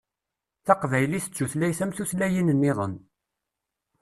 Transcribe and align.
Taqbaylit 0.65 1.25
d 1.29 1.33
tutlayt 1.35 1.79
am 1.83 1.91
tutlayin-nniḍen. 1.97 2.93